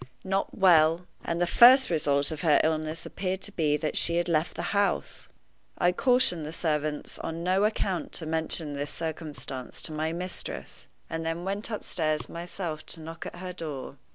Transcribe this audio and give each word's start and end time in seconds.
Not 0.23 0.57
well! 0.57 1.05
And 1.23 1.39
the 1.39 1.45
first 1.45 1.91
result 1.91 2.31
of 2.31 2.41
her 2.41 2.59
illness 2.63 3.05
appeared 3.05 3.41
to 3.43 3.51
be 3.51 3.77
that 3.77 3.95
she 3.95 4.15
had 4.15 4.27
left 4.27 4.55
the 4.55 4.73
house! 4.73 5.27
I 5.77 5.91
cautioned 5.91 6.43
the 6.43 6.51
servants 6.51 7.19
on 7.19 7.43
no 7.43 7.65
account 7.65 8.11
to 8.13 8.25
mention 8.25 8.73
this 8.73 8.89
circumstance 8.91 9.79
to 9.83 9.91
my 9.93 10.11
mistress, 10.11 10.87
and 11.07 11.23
then 11.23 11.43
went 11.45 11.69
upstairs 11.69 12.27
myself 12.29 12.83
to 12.87 12.99
knock 12.99 13.27
at 13.27 13.35
her 13.35 13.53
door. 13.53 13.97